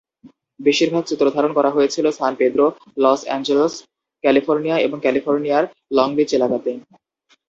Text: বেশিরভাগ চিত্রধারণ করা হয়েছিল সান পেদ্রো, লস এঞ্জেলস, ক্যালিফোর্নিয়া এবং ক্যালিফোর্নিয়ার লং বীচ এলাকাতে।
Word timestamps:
বেশিরভাগ 0.59 1.03
চিত্রধারণ 1.05 1.51
করা 1.53 1.69
হয়েছিল 1.69 2.05
সান 2.11 2.33
পেদ্রো, 2.35 2.65
লস 2.97 3.21
এঞ্জেলস, 3.27 3.73
ক্যালিফোর্নিয়া 4.23 4.77
এবং 4.79 4.97
ক্যালিফোর্নিয়ার 4.99 5.63
লং 5.91 6.07
বীচ 6.15 6.29
এলাকাতে। 6.33 6.71